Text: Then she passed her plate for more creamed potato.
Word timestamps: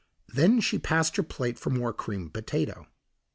Then 0.29 0.61
she 0.61 0.79
passed 0.79 1.15
her 1.17 1.21
plate 1.21 1.59
for 1.59 1.69
more 1.69 1.93
creamed 1.93 2.33
potato. 2.33 2.87